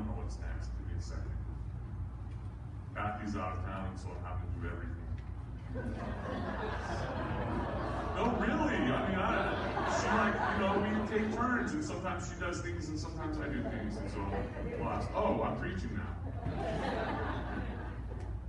[0.00, 0.70] don't know what's next.
[0.80, 1.28] Give me a second.
[2.96, 4.96] Kathy's out of town, so I'm having to do everything.
[8.16, 8.80] no, really.
[8.80, 9.52] I mean, I,
[10.00, 13.48] she like, you know, we take turns, and sometimes she does things, and sometimes I
[13.48, 14.20] do things, and so
[14.80, 16.16] well, oh, I'm preaching now.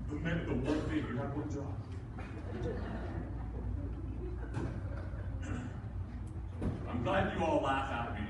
[0.10, 1.76] The, the one thing you have one job.
[6.90, 8.22] I'm glad you all laugh at me.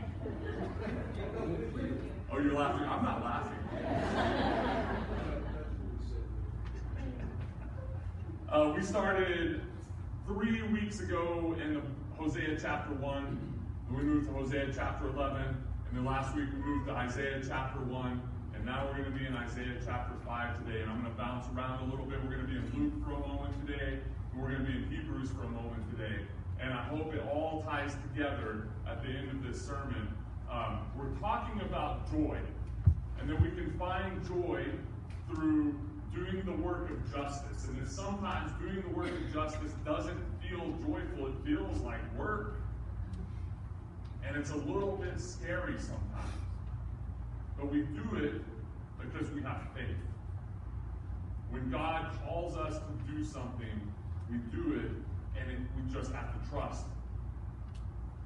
[2.33, 2.87] Oh, you're laughing?
[2.87, 3.57] I'm not laughing.
[8.49, 9.61] Uh, we started
[10.25, 11.81] three weeks ago in the
[12.17, 13.25] Hosea chapter 1,
[13.87, 15.57] and we moved to Hosea chapter 11, and
[15.91, 18.21] then last week we moved to Isaiah chapter 1,
[18.55, 21.17] and now we're going to be in Isaiah chapter 5 today, and I'm going to
[21.17, 22.23] bounce around a little bit.
[22.23, 23.99] We're going to be in Luke for a moment today,
[24.31, 26.23] and we're going to be in Hebrews for a moment today.
[26.61, 30.07] And I hope it all ties together at the end of this sermon.
[30.51, 32.37] Um, we're talking about joy,
[33.19, 34.65] and that we can find joy
[35.29, 35.79] through
[36.13, 37.67] doing the work of justice.
[37.69, 42.55] And that sometimes doing the work of justice doesn't feel joyful, it feels like work.
[44.27, 46.35] And it's a little bit scary sometimes.
[47.57, 48.41] But we do it
[48.99, 49.95] because we have faith.
[51.49, 53.93] When God calls us to do something,
[54.29, 54.91] we do it
[55.39, 56.85] and it, we just have to trust.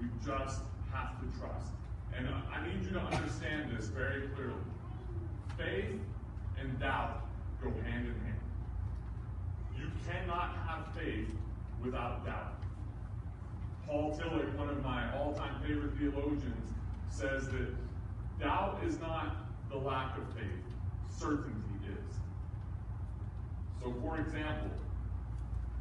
[0.01, 1.71] We just have to trust.
[2.13, 4.53] And I need you to understand this very clearly.
[5.57, 5.99] Faith
[6.59, 7.25] and doubt
[7.61, 8.39] go hand in hand.
[9.77, 11.29] You cannot have faith
[11.83, 12.55] without doubt.
[13.87, 16.73] Paul Tillich, one of my all time favorite theologians,
[17.09, 17.73] says that
[18.39, 19.35] doubt is not
[19.69, 20.65] the lack of faith,
[21.17, 21.51] certainty
[21.87, 22.15] is.
[23.81, 24.71] So, for example,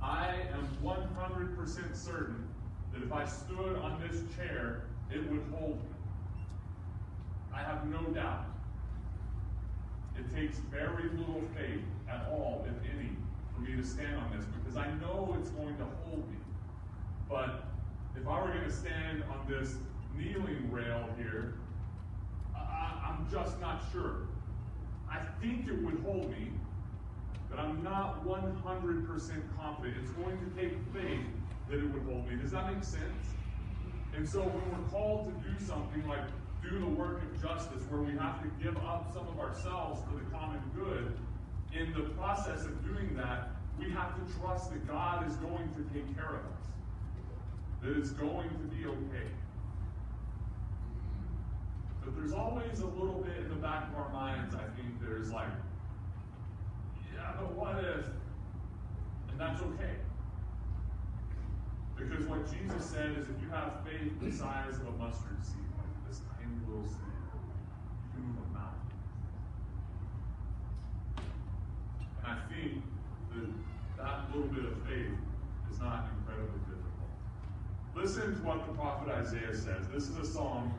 [0.02, 2.46] I am 100% certain
[2.92, 5.94] that if I stood on this chair, it would hold me.
[7.54, 8.46] I have no doubt.
[10.18, 13.10] It takes very little faith at all, if any,
[13.54, 16.36] for me to stand on this because I know it's going to hold me.
[17.28, 17.64] But
[18.16, 19.74] if I were going to stand on this
[20.16, 21.54] kneeling rail here,
[22.56, 24.28] I, am just not sure.
[25.10, 26.50] I think it would hold me,
[27.50, 28.56] but I'm not 100%
[29.56, 29.96] confident.
[30.02, 31.26] It's going to take faith
[31.70, 32.36] that it would hold me.
[32.36, 33.02] Does that make sense?
[34.16, 36.24] And so when we're called to do something like
[36.70, 40.18] do the work of justice, where we have to give up some of ourselves for
[40.18, 41.16] the common good,
[41.74, 45.82] in the process of doing that, we have to trust that God is going to
[45.92, 46.66] take care of us,
[47.82, 49.28] that it's going to be okay.
[52.04, 55.32] But there's always a little bit in the back of our minds, I think, there's
[55.32, 55.48] like,
[57.14, 58.06] yeah, but what if?
[59.30, 59.96] And that's okay.
[61.96, 65.73] Because what Jesus said is if you have faith the size of a mustard seed,
[66.82, 66.90] you
[68.14, 68.44] can move.
[72.24, 72.82] And I think
[73.34, 73.48] that
[73.98, 75.14] that little bit of faith
[75.70, 77.10] is not incredibly difficult.
[77.94, 79.86] Listen to what the prophet Isaiah says.
[79.92, 80.74] This is a song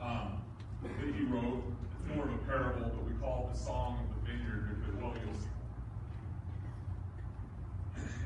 [0.00, 0.42] um,
[0.82, 1.62] that he wrote.
[1.96, 5.00] It's more of a parable, but we call it the Song of the Vineyard because,
[5.00, 5.48] well, you'll see.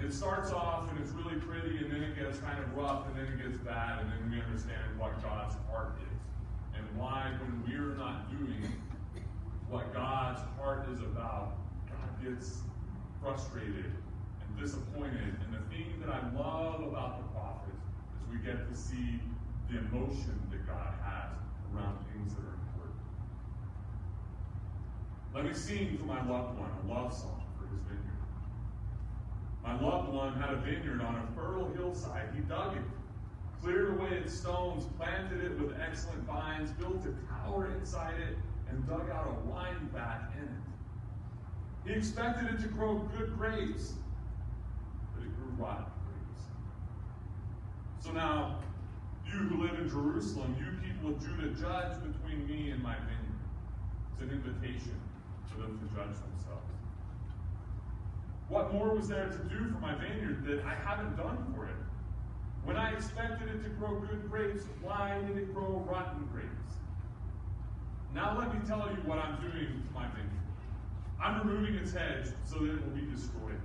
[0.04, 3.16] It starts off and it's really pretty, and then it gets kind of rough, and
[3.16, 6.20] then it gets bad, and then we understand what God's heart is.
[6.76, 8.62] And why, when we're not doing
[9.68, 11.56] what God's heart is about,
[11.88, 12.58] God gets
[13.22, 13.92] frustrated
[14.40, 15.34] and disappointed.
[15.44, 17.82] And the thing that I love about the prophets
[18.20, 19.20] is we get to see
[19.70, 21.32] the emotion that God has
[21.74, 23.00] around things that are important.
[25.34, 28.04] Let me sing for my loved one a love song for his vineyard.
[29.64, 32.28] My loved one had a vineyard on a fertile hillside.
[32.34, 32.82] He dug it,
[33.64, 38.36] cleared away its stones, planted it with excellent vines, built a tower inside it,
[38.68, 40.50] and dug out a wine vat in it.
[41.86, 43.94] He expected it to grow good grapes,
[45.14, 46.42] but it grew rotten grapes.
[48.00, 48.58] So now,
[49.24, 53.40] you who live in Jerusalem, you people of Judah, judge between me and my vineyard.
[54.12, 55.00] It's an invitation
[55.50, 56.70] for them to judge themselves.
[58.48, 61.74] What more was there to do for my vineyard that I haven't done for it?
[62.64, 66.48] When I expected it to grow good grapes, why did it grow rotten grapes?
[68.14, 70.30] Now let me tell you what I'm doing to my vineyard.
[71.22, 73.60] I'm removing its hedge so that it will be destroyed.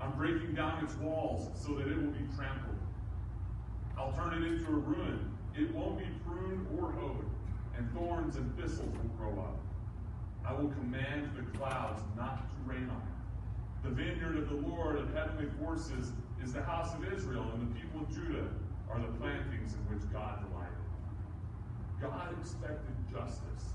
[0.00, 2.76] I'm breaking down its walls so that it will be trampled.
[3.96, 5.32] I'll turn it into a ruin.
[5.56, 7.24] It won't be pruned or hoed,
[7.78, 9.58] and thorns and thistles will grow up.
[10.46, 13.88] I will command the clouds not to rain on it.
[13.88, 17.80] The vineyard of the Lord of heavenly forces is the house of Israel, and the
[17.80, 18.48] people of Judah
[18.90, 20.76] are the plantings in which God delighted.
[22.00, 23.72] God expected justice,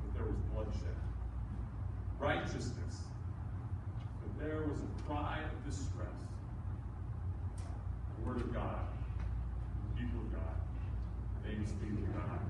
[0.00, 0.96] but there was bloodshed.
[2.18, 3.04] Righteousness,
[4.20, 6.20] but there was a cry of distress.
[8.16, 8.84] The Word of God,
[9.88, 10.56] the people of God,
[11.44, 12.40] thanks be to God.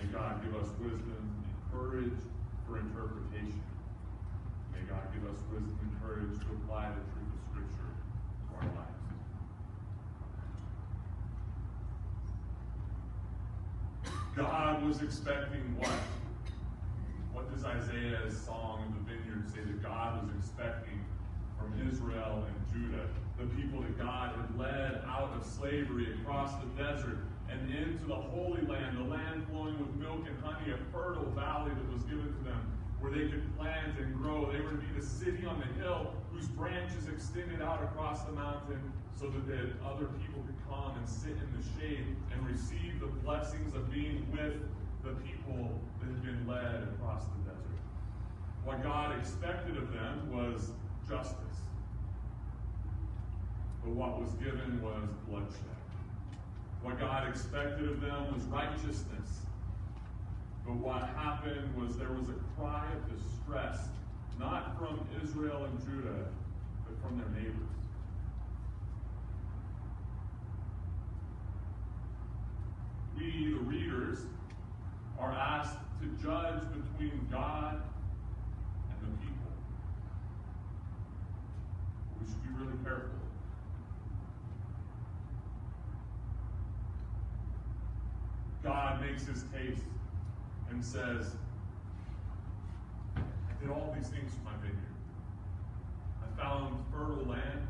[0.00, 2.20] May God give us wisdom and courage
[2.68, 3.64] for interpretation.
[4.72, 7.23] May God give us wisdom and courage to apply the truth
[7.54, 7.94] Scripture
[8.50, 8.98] to our lives.
[14.34, 15.88] God was expecting what?
[17.32, 20.98] What does Isaiah's song in the vineyard say that God was expecting
[21.56, 23.06] from Israel and Judah?
[23.38, 27.18] The people that God had led out of slavery across the desert
[27.48, 31.70] and into the Holy Land, the land flowing with milk and honey, a fertile valley
[31.70, 32.73] that was given to them
[33.04, 34.50] where they could plant and grow.
[34.50, 38.32] They were to be the city on the hill whose branches extended out across the
[38.32, 38.80] mountain
[39.20, 43.06] so that the other people could come and sit in the shade and receive the
[43.22, 44.56] blessings of being with
[45.04, 47.84] the people that had been led across the desert.
[48.64, 50.70] What God expected of them was
[51.06, 51.36] justice.
[53.84, 55.60] But what was given was bloodshed.
[56.82, 59.44] What God expected of them was righteousness.
[60.66, 63.88] But what happened was there was a cry of distress,
[64.38, 66.26] not from Israel and Judah,
[66.86, 67.68] but from their neighbors.
[73.16, 74.20] We, the readers,
[75.18, 77.82] are asked to judge between God
[78.90, 79.52] and the people.
[82.20, 83.10] We should be really careful.
[88.62, 89.78] God makes his case
[90.74, 91.36] and says,
[93.16, 94.98] I did all these things for my vineyard.
[96.18, 97.62] I found fertile land.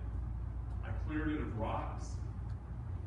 [0.83, 2.17] I cleared it of rocks.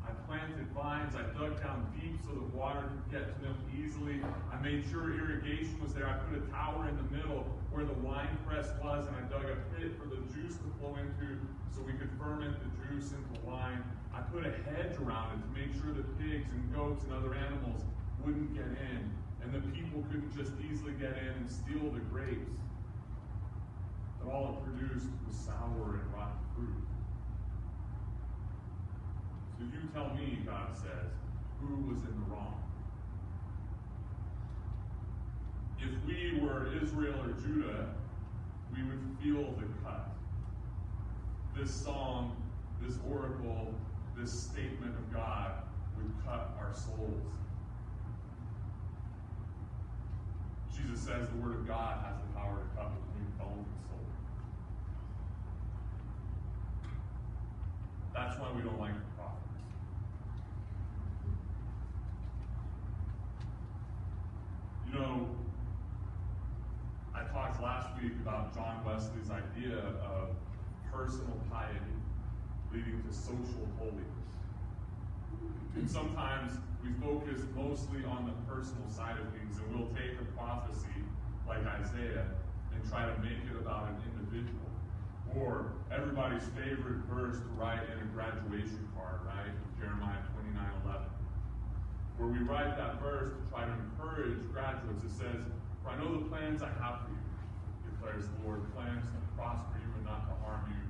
[0.06, 1.14] I planted vines.
[1.16, 4.22] I dug down deep so the water could get to them easily.
[4.52, 6.06] I made sure irrigation was there.
[6.06, 9.50] I put a tower in the middle where the wine press was, and I dug
[9.50, 11.42] a pit for the juice to flow into
[11.74, 13.82] so we could ferment the juice into wine.
[14.14, 17.34] I put a hedge around it to make sure that pigs and goats and other
[17.34, 17.82] animals
[18.24, 19.10] wouldn't get in,
[19.98, 22.58] people couldn't just easily get in and steal the grapes.
[24.20, 26.84] But all it produced was sour and rotten fruit.
[29.58, 31.10] So you tell me, God says,
[31.60, 32.62] who was in the wrong?
[35.80, 37.88] If we were Israel or Judah,
[38.74, 40.10] we would feel the cut.
[41.56, 42.36] This song,
[42.80, 43.74] this oracle,
[44.16, 45.52] this statement of God
[45.96, 47.32] would cut our souls.
[50.80, 54.06] Jesus says the Word of God has the power to cut between bone and soul.
[58.14, 59.62] That's why we don't like the prophets.
[64.86, 65.28] You know,
[67.14, 70.30] I talked last week about John Wesley's idea of
[70.92, 71.78] personal piety
[72.72, 74.04] leading to social holiness.
[75.74, 76.52] And sometimes
[76.88, 81.04] we focus mostly on the personal side of things, and we'll take a prophecy
[81.46, 82.24] like Isaiah
[82.72, 84.64] and try to make it about an individual.
[85.36, 89.52] Or everybody's favorite verse to write in a graduation card, right?
[89.76, 90.56] Jeremiah 29
[90.88, 91.04] 11.
[92.16, 95.04] Where we write that verse to try to encourage graduates.
[95.04, 95.44] It says,
[95.84, 97.28] For I know the plans I have for you,
[97.92, 100.82] declares the Lord, plans to prosper you and not to harm you,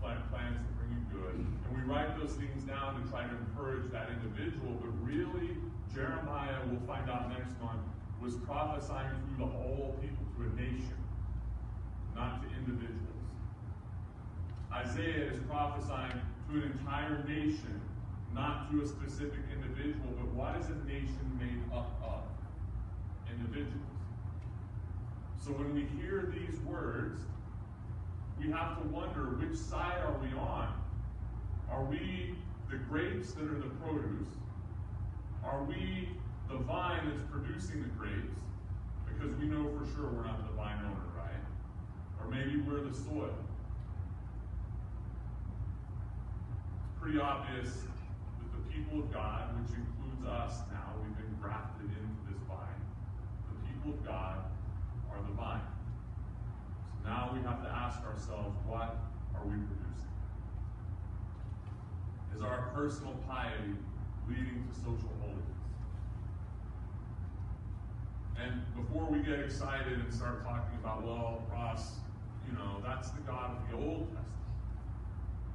[0.00, 1.36] plans to bring you good.
[1.36, 5.56] And we write those things down to try to encourage that individual, but really,
[5.94, 7.80] Jeremiah, we'll find out next month,
[8.20, 10.98] was prophesying through the whole people to a nation,
[12.14, 13.00] not to individuals.
[14.72, 17.80] Isaiah is prophesying to an entire nation,
[18.34, 22.20] not to a specific individual, but what is a nation made up of?
[23.32, 23.80] Individuals.
[25.42, 27.20] So when we hear these words,
[28.38, 30.79] we have to wonder which side are we on?
[31.70, 32.34] Are we
[32.70, 34.28] the grapes that are the produce?
[35.44, 36.08] Are we
[36.48, 38.38] the vine that's producing the grapes?
[39.06, 41.42] Because we know for sure we're not the vine owner, right?
[42.20, 43.34] Or maybe we're the soil.
[46.84, 51.86] It's pretty obvious that the people of God, which includes us now, we've been grafted
[51.86, 52.82] into this vine.
[53.48, 54.44] The people of God
[55.10, 55.62] are the vine.
[57.02, 58.98] So now we have to ask ourselves, what
[59.34, 60.09] are we producing?
[62.40, 63.76] Is our personal piety
[64.26, 65.60] leading to social holiness?
[68.40, 71.96] And before we get excited and start talking about, well, Ross,
[72.48, 74.24] you know, that's the God of the Old Testament.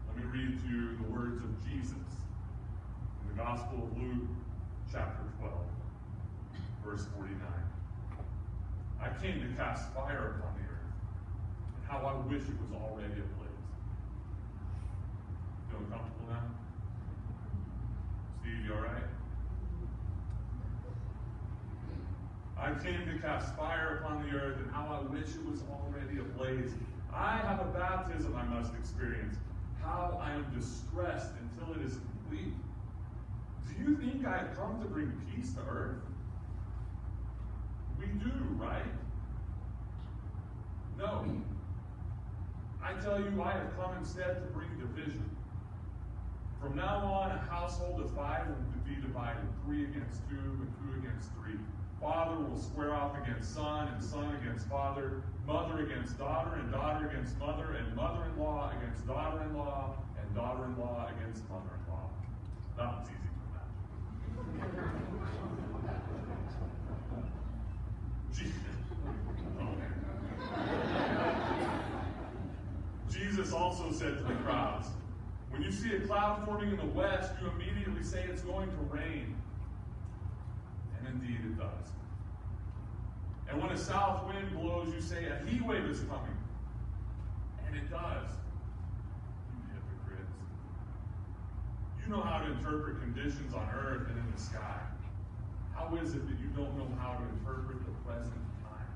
[0.08, 4.30] Let me read to you the words of Jesus in the Gospel of Luke,
[4.92, 5.54] chapter 12,
[6.86, 7.42] verse 49.
[9.02, 10.94] I came to cast fire upon the earth.
[11.82, 13.66] And how I wish it was already ablaze.
[15.72, 16.65] Feeling comfortable now?
[18.46, 19.04] Steve, you alright?
[22.60, 26.20] I came to cast fire upon the earth, and how I wish it was already
[26.20, 26.72] ablaze.
[27.12, 29.36] I have a baptism I must experience.
[29.82, 32.54] How I am distressed until it is complete.
[33.68, 35.98] Do you think I have come to bring peace to earth?
[37.98, 38.86] We do, right?
[41.00, 41.26] No.
[42.84, 45.36] I tell you, I have come instead to bring division.
[46.66, 48.56] From now on, a household of five will
[48.90, 51.60] be divided three against two and two against three.
[52.02, 57.08] Father will square off against son, and son against father, mother against daughter, and daughter
[57.08, 61.48] against mother, and mother in law against daughter in law, and daughter in law against
[61.50, 62.10] mother in law.
[62.78, 63.46] That one's easy to
[73.14, 73.38] imagine.
[73.38, 74.88] Jesus also said to the crowds,
[75.56, 78.76] When you see a cloud forming in the west, you immediately say it's going to
[78.92, 79.34] rain.
[81.00, 81.88] And indeed it does.
[83.48, 86.36] And when a south wind blows, you say a heat wave is coming.
[87.66, 88.36] And it does.
[89.56, 90.36] You hypocrites.
[92.04, 94.82] You know how to interpret conditions on earth and in the sky.
[95.74, 98.92] How is it that you don't know how to interpret the present time?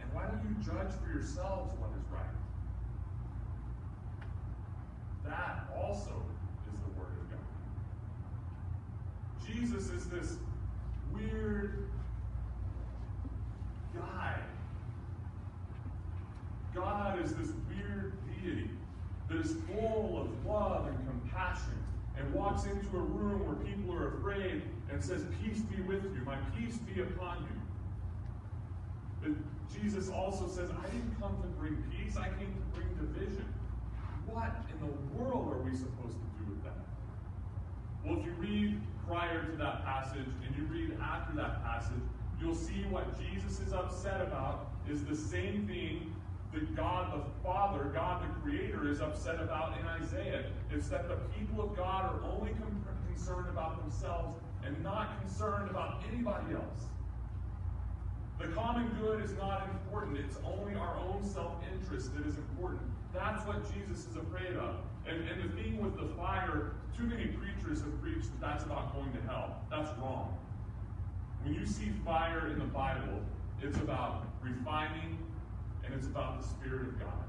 [0.00, 2.43] And why don't you judge for yourselves what is right?
[5.24, 6.10] That also
[6.68, 7.40] is the Word of God.
[9.46, 10.36] Jesus is this
[11.12, 11.88] weird
[13.94, 14.36] guy.
[16.74, 18.12] God is this weird
[18.42, 18.70] deity
[19.28, 21.78] that is full of love and compassion
[22.18, 26.22] and walks into a room where people are afraid and says, Peace be with you,
[26.24, 27.60] my peace be upon you.
[29.22, 33.46] But Jesus also says, I didn't come to bring peace, I came to bring division.
[34.26, 36.76] What in the world are we supposed to do with that?
[38.04, 42.02] Well, if you read prior to that passage and you read after that passage,
[42.40, 46.14] you'll see what Jesus is upset about is the same thing
[46.52, 50.44] that God the Father, God the Creator, is upset about in Isaiah.
[50.70, 52.52] It's that the people of God are only
[53.12, 56.86] concerned about themselves and not concerned about anybody else.
[58.38, 60.18] The common good is not important.
[60.18, 62.82] It's only our own self-interest that is important.
[63.12, 64.76] That's what Jesus is afraid of.
[65.06, 68.94] And, and the thing with the fire, too many preachers have preached that that's about
[68.94, 69.62] going to hell.
[69.70, 70.36] That's wrong.
[71.44, 73.20] When you see fire in the Bible,
[73.62, 75.18] it's about refining
[75.84, 77.24] and it's about the Spirit of God.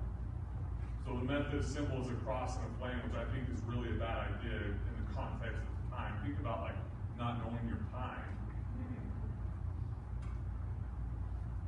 [1.06, 3.90] So the Methodist symbol is a cross and a flame, which I think is really
[3.90, 6.14] a bad idea in the context of time.
[6.24, 6.80] Think about like
[7.20, 8.35] not knowing your time.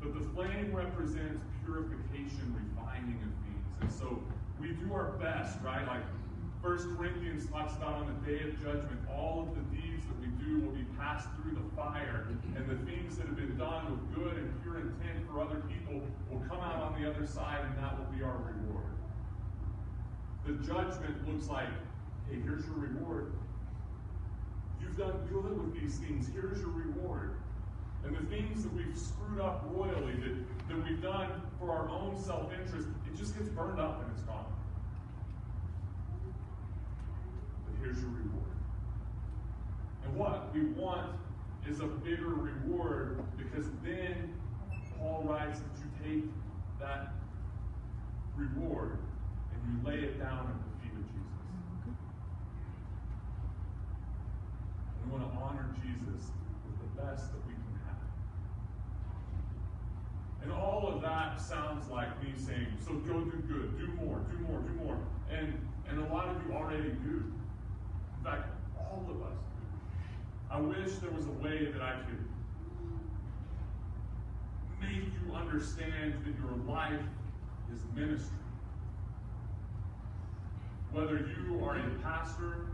[0.07, 3.67] But the flame represents purification, refining of things.
[3.81, 4.23] And so
[4.59, 5.85] we do our best, right?
[5.85, 6.01] Like
[6.63, 10.27] First Corinthians talks about on the day of judgment, all of the deeds that we
[10.39, 14.15] do will be passed through the fire, and the things that have been done with
[14.15, 17.77] good and pure intent for other people will come out on the other side, and
[17.83, 18.95] that will be our reward.
[20.45, 21.67] The judgment looks like,
[22.29, 23.33] hey, here's your reward.
[24.81, 26.29] You've done good with these things.
[26.33, 27.35] Here's your reward.
[28.07, 32.17] And the things that we've screwed up royally, that, that we've done for our own
[32.17, 34.45] self interest, it just gets burned up and it's gone.
[37.65, 38.55] But here's your reward.
[40.05, 41.11] And what we want
[41.69, 44.33] is a bigger reward because then
[44.97, 46.29] Paul writes that you take
[46.79, 47.13] that
[48.37, 48.99] reward
[49.51, 51.97] and you lay it down at the feet of Jesus.
[55.03, 56.31] We want to honor Jesus
[56.65, 57.66] with the best that we can.
[60.47, 64.37] And all of that sounds like me saying, so go do good, do more, do
[64.47, 64.97] more, do more.
[65.29, 67.33] And and a lot of you already do.
[68.17, 68.47] In fact,
[68.79, 70.55] all of us do.
[70.55, 72.23] I wish there was a way that I could
[74.79, 77.01] make you understand that your life
[77.73, 78.37] is ministry.
[80.93, 82.67] Whether you are a pastor,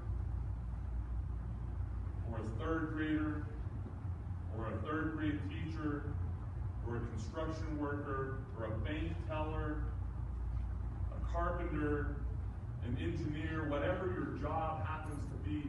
[2.31, 3.47] or a third grader,
[4.55, 6.03] or a third grade teacher,
[7.23, 9.83] construction worker, or a bank teller,
[11.11, 12.17] a carpenter,
[12.85, 15.63] an engineer, whatever your job happens to be,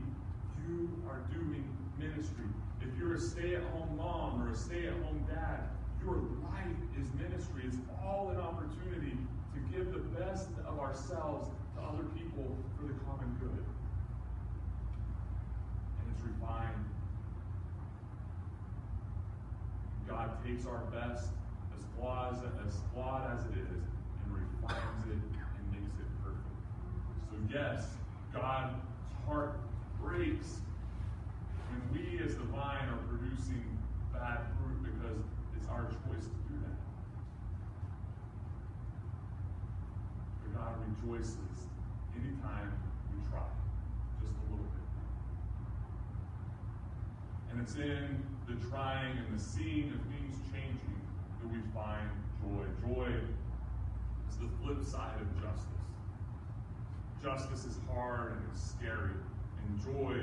[0.67, 1.65] you are doing
[1.99, 2.45] ministry.
[2.81, 5.61] If you're a stay at home mom or a stay at home dad,
[6.03, 7.63] your life is ministry.
[7.67, 9.17] It's all an opportunity
[9.55, 13.65] to give the best of ourselves to other people for the common good.
[16.01, 16.85] And it's refined.
[20.09, 21.31] God takes our best,
[22.05, 23.83] as, as flawed as it is,
[24.25, 26.53] and refines it and makes it perfect.
[27.31, 27.87] So yes,
[28.33, 28.77] God's
[29.27, 29.57] heart
[30.03, 30.61] breaks
[31.71, 33.65] when we as the vine are producing
[34.13, 35.19] bad fruit because
[35.57, 36.77] it's our choice to do that.
[40.43, 41.57] But God rejoices
[42.21, 42.73] anytime
[43.13, 43.49] we try,
[44.21, 44.89] just a little bit.
[47.51, 51.01] And it's in the trying and the seeing of things changing
[51.45, 52.09] that we find
[52.41, 52.65] joy.
[52.89, 53.13] Joy
[54.29, 55.69] is the flip side of justice.
[57.23, 59.13] Justice is hard and it's scary,
[59.63, 60.17] and joy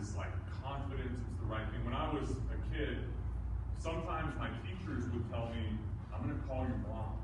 [0.00, 1.84] is like confidence it's the right thing.
[1.84, 2.98] When I was a kid,
[3.78, 5.78] sometimes my teachers would tell me,
[6.14, 7.14] I'm going to call your mom.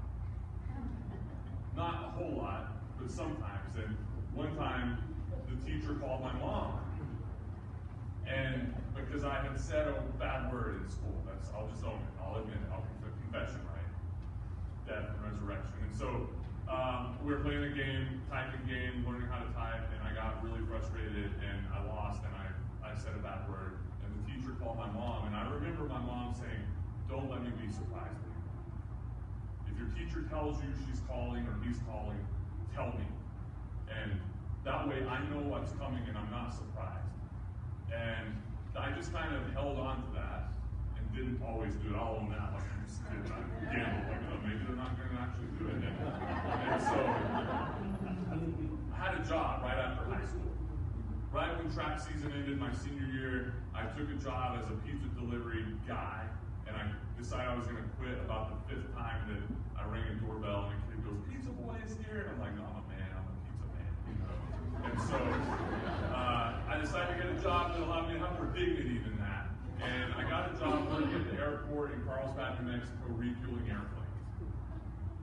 [1.77, 3.77] Not a whole lot, but sometimes.
[3.77, 3.97] And
[4.35, 4.99] one time,
[5.49, 6.81] the teacher called my mom.
[8.27, 12.23] And because I had said a bad word in school, that's I'll just own it.
[12.23, 12.73] I'll admit it.
[12.73, 12.83] I'll
[13.35, 13.91] confession, right?
[14.87, 15.75] Death and resurrection.
[15.83, 16.31] And so
[16.71, 20.39] um, we were playing a game, typing game, learning how to type, and I got
[20.47, 22.47] really frustrated and I lost and I,
[22.87, 23.83] I said a bad word.
[24.07, 26.63] And the teacher called my mom, and I remember my mom saying,
[27.11, 28.63] Don't let me be surprised anymore.
[29.67, 32.23] If your teacher tells you she's calling or he's calling,
[32.71, 33.09] tell me.
[33.91, 34.15] And
[34.63, 37.19] that way I know what's coming and I'm not surprised.
[37.91, 38.39] And
[38.79, 40.54] I just kind of held on to that
[41.15, 41.97] didn't always do it.
[41.97, 42.51] I'll own that.
[42.53, 44.03] Like I just did not gamble.
[44.11, 45.79] Like, oh, maybe they're not going to actually do it.
[45.79, 46.99] And, so
[48.91, 50.51] I had a job right after high school.
[51.31, 55.07] Right when track season ended my senior year, I took a job as a pizza
[55.19, 56.23] delivery guy,
[56.67, 59.43] and I decided I was going to quit about the fifth time that
[59.79, 62.55] I rang a doorbell and a kid goes, "Pizza boy is here," and I'm like,
[62.55, 63.11] "No, I'm a man.
[63.19, 64.35] I'm a pizza man." You know?
[64.87, 65.19] And so
[66.15, 69.14] uh, I decided to get a job that allowed me to have more dignity than
[69.85, 74.05] and I got a job working at the airport in Carlsbad, New Mexico, refueling airplanes.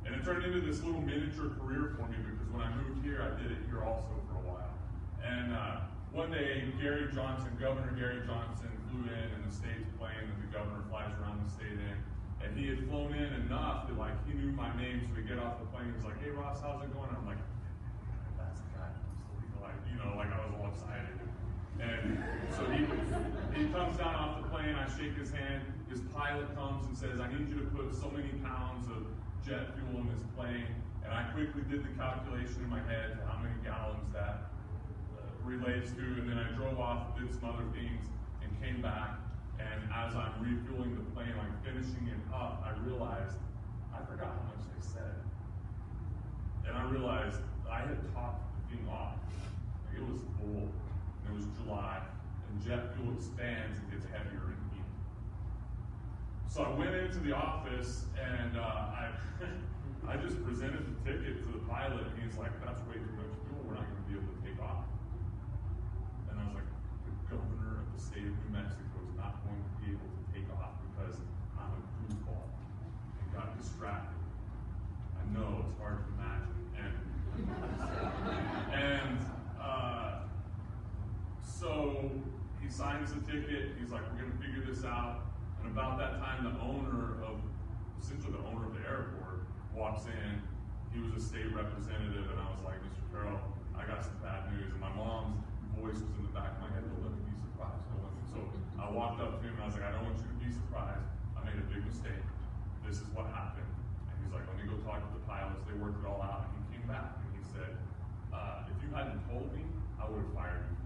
[0.05, 3.21] And it turned into this little miniature career for me because when I moved here,
[3.21, 4.73] I did it here also for a while.
[5.23, 10.19] And uh, one day, Gary Johnson, Governor Gary Johnson, flew in in the state's plane
[10.19, 11.97] that the governor flies around the state in.
[12.41, 15.38] And he had flown in enough that like he knew my name, so we get
[15.38, 15.93] off the plane.
[15.93, 17.38] He's like, "Hey Ross, how's it going?" And I'm like,
[18.41, 18.89] "That's the guy."
[19.62, 21.21] Like, you know, like I was all excited.
[21.81, 22.23] And
[22.55, 22.85] so he
[23.57, 24.75] he comes down off the plane.
[24.75, 25.61] I shake his hand.
[25.89, 29.07] His pilot comes and says, "I need you to put so many pounds of
[29.45, 30.67] jet fuel in this plane."
[31.03, 34.53] And I quickly did the calculation in my head to how many gallons that
[35.17, 36.01] uh, relates to.
[36.01, 38.05] And then I drove off, did some other things,
[38.43, 39.17] and came back.
[39.59, 43.37] And as I'm refueling the plane, like finishing it up, I realized
[43.93, 45.17] I forgot how much they said.
[46.67, 49.17] And I realized I had topped the thing off.
[49.89, 50.69] Like it was full.
[51.31, 52.03] It was July.
[52.51, 54.91] And jet fuel expands and gets heavier in heat.
[56.51, 59.09] So I went into the office and uh, I
[60.11, 63.31] I just presented the ticket to the pilot and he's like, that's way too much
[63.47, 64.83] fuel, we're not gonna be able to take off.
[66.27, 66.67] And I was like,
[67.07, 70.23] the governor of the state of New Mexico is not going to be able to
[70.35, 71.15] take off because
[71.55, 74.19] I'm a goofball and got distracted.
[75.15, 76.59] I know it's hard to imagine.
[78.75, 79.19] And
[79.61, 80.27] uh,
[81.45, 82.09] so
[82.59, 85.27] he signs the ticket, he's like, we're gonna figure this out.
[85.60, 87.38] And about that time the owner of
[87.99, 89.43] essentially the owner of the airport
[89.75, 90.41] walks in.
[90.95, 93.03] He was a state representative, and I was like, Mr.
[93.12, 93.39] Carroll,
[93.75, 94.71] I got some bad news.
[94.71, 95.39] And my mom's
[95.77, 97.86] voice was in the back of my head, don't let me be surprised.
[98.31, 98.39] So
[98.79, 100.51] I walked up to him and I was like, I don't want you to be
[100.51, 101.03] surprised.
[101.36, 102.23] I made a big mistake.
[102.88, 103.67] This is what happened.
[104.07, 105.63] And he's like, let me go talk to the pilots.
[105.67, 106.47] They worked it all out.
[106.47, 107.71] And he came back and he said,
[108.31, 109.63] uh, if you hadn't told me,
[109.99, 110.80] I would have fired you.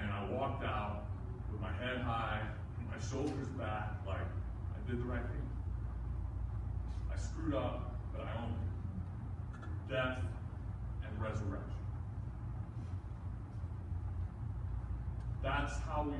[0.00, 1.04] And I walked out
[1.52, 2.40] with my head high,
[2.88, 5.48] my shoulders back, like I did the right thing.
[7.12, 9.92] I screwed up, but I owned it.
[9.92, 10.18] Death
[11.04, 11.70] and resurrection.
[15.42, 16.16] That's how we,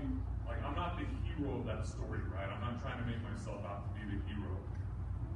[0.48, 2.48] like, I'm not the hero of that story, right?
[2.48, 4.56] I'm not trying to make myself out to be the hero.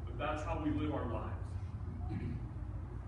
[0.04, 1.30] But that's how we live our lives.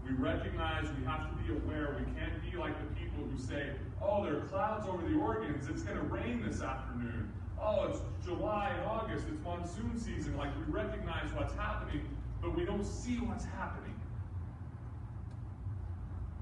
[0.06, 1.96] We recognize we have to be aware.
[1.98, 5.68] We can't be like the people who say, oh, there are clouds over the Organs.
[5.68, 7.32] It's going to rain this afternoon.
[7.60, 9.26] Oh, it's July and August.
[9.30, 10.36] It's monsoon season.
[10.36, 12.02] Like we recognize what's happening,
[12.42, 13.94] but we don't see what's happening.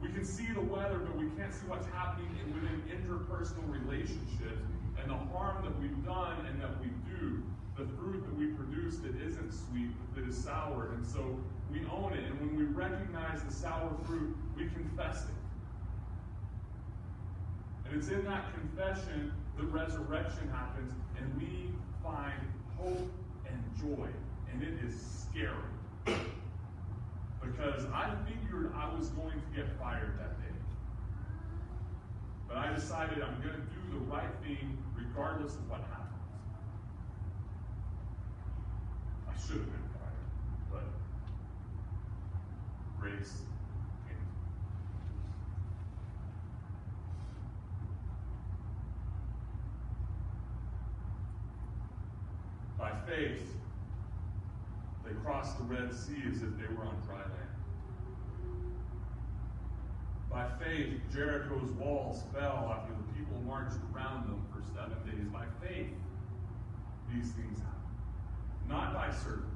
[0.03, 4.61] We can see the weather, but we can't see what's happening in, within interpersonal relationships
[5.01, 7.43] and the harm that we've done and that we do,
[7.77, 10.91] the fruit that we produce that isn't sweet, that is sour.
[10.95, 11.39] And so
[11.73, 12.25] we own it.
[12.25, 15.44] And when we recognize the sour fruit, we confess it.
[17.85, 21.71] And it's in that confession the resurrection happens, and we
[22.03, 22.41] find
[22.77, 23.11] hope
[23.47, 24.09] and joy.
[24.53, 25.55] And it is scary.
[27.41, 30.55] Because I figured I was going to get fired that day.
[32.49, 36.01] But I decided I'm going to do the right thing regardless of what happens.
[39.29, 40.31] I should have been fired,
[40.71, 40.85] but
[43.01, 43.43] grace
[44.09, 44.17] came.
[52.79, 53.55] By faith,
[55.05, 57.45] they crossed the Red Sea as if they were on dry land.
[60.31, 65.29] By faith, Jericho's walls fell after the people marched around them for seven days.
[65.33, 65.93] By faith,
[67.13, 68.69] these things happened.
[68.69, 69.51] Not by certainty.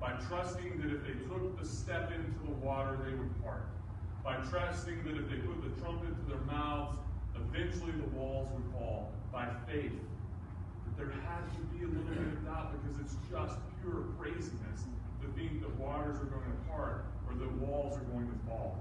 [0.00, 3.66] By trusting that if they took the step into the water, they would part.
[4.24, 6.96] By trusting that if they put the trumpet to their mouths,
[7.34, 9.12] eventually the walls would fall.
[9.32, 9.92] By faith,
[11.02, 14.86] there has to be a little bit of doubt because it's just pure craziness
[15.18, 18.78] to think that waters are going to part or the walls are going to fall.